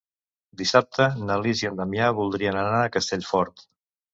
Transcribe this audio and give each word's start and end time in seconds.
Dissabte 0.61 1.05
na 1.27 1.35
Lis 1.43 1.61
i 1.65 1.69
en 1.71 1.77
Damià 1.81 2.09
voldrien 2.21 2.61
anar 2.63 2.81
a 2.87 2.91
Castellfort. 2.97 3.67